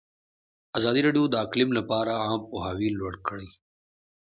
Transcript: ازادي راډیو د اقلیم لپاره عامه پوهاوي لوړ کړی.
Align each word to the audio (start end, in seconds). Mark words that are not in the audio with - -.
ازادي 0.77 1.01
راډیو 1.07 1.25
د 1.29 1.35
اقلیم 1.45 1.69
لپاره 1.79 2.11
عامه 2.23 2.39
پوهاوي 2.49 2.89
لوړ 2.99 3.13
کړی. 3.27 3.49